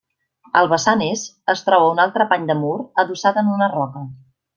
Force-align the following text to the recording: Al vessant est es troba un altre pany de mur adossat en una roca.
Al 0.59 0.69
vessant 0.69 1.03
est 1.07 1.51
es 1.53 1.61
troba 1.67 1.91
un 1.91 2.01
altre 2.05 2.27
pany 2.31 2.47
de 2.53 2.57
mur 2.63 2.75
adossat 3.05 3.39
en 3.43 3.53
una 3.59 3.69
roca. 3.75 4.03